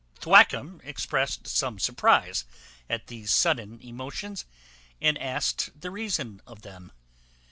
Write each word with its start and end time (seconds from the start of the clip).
Thwackum 0.19 0.81
expressed 0.83 1.45
some 1.45 1.77
surprize 1.77 2.43
at 2.89 3.05
these 3.05 3.31
sudden 3.31 3.79
emotions, 3.83 4.45
and 4.99 5.15
asked 5.19 5.79
the 5.79 5.91
reason 5.91 6.41
of 6.47 6.63
them. 6.63 6.91